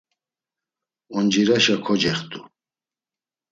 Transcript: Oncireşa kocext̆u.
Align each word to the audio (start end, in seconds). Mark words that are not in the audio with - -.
Oncireşa 1.17 1.75
kocext̆u. 1.85 2.39